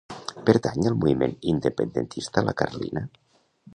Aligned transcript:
Pertany 0.45 0.87
al 0.91 0.95
moviment 1.03 1.35
independentista 1.53 2.45
la 2.49 2.57
Carlina? 2.63 3.05